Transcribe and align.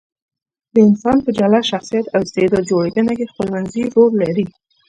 د 0.73 0.75
انسان 0.87 1.17
په 1.25 1.29
جلا 1.37 1.61
شخصیت 1.71 2.05
او 2.13 2.19
استعداد 2.25 2.63
جوړېدنه 2.71 3.11
کې 3.17 3.31
خپلمنځي 3.31 3.83
رول 3.95 4.13
لري. 4.23 4.45